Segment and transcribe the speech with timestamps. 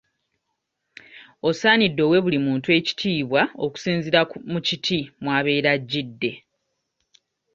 [1.49, 6.31] Osaanidde owe buli muntu ekitiibwa okusinziira mu kiti mw'abeera ajjidde.